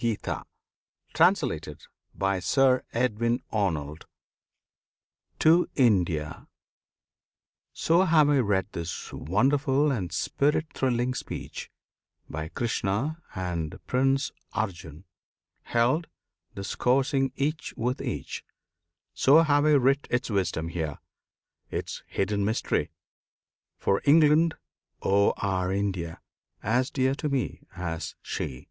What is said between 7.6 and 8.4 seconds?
So have I